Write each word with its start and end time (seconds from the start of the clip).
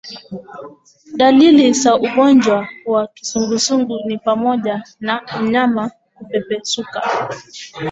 Dalili 1.15 1.73
za 1.73 1.95
ugonjwa 1.95 2.69
wa 2.85 3.07
kizunguzungu 3.07 3.99
ni 4.07 4.17
pamoja 4.17 4.83
na 4.99 5.21
mnyama 5.41 5.91
kupepesuka 6.15 7.01